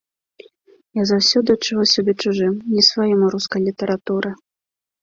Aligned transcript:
Я 1.01 1.05
заўсёды 1.11 1.57
адчуваў 1.57 1.87
сябе 1.93 2.17
чужым, 2.25 2.53
не 2.79 2.87
сваім 2.89 3.19
у 3.29 3.31
рускай 3.37 3.61
літаратуры. 3.71 4.29